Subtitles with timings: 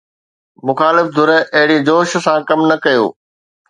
[0.67, 3.05] مخالف ڌر اهڙي جوش سان ڪم نه ڪيو